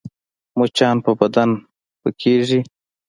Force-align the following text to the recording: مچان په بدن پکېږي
مچان 0.59 0.95
په 1.05 1.11
بدن 1.19 1.49
پکېږي 2.01 2.59